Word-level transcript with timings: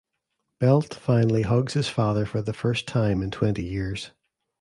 Belt 0.59 0.95
finally 0.95 1.43
hugs 1.43 1.73
his 1.75 1.87
father 1.87 2.25
for 2.25 2.41
the 2.41 2.53
first 2.53 2.87
time 2.87 3.21
in 3.21 3.29
twenty 3.29 3.63
years. 3.63 4.09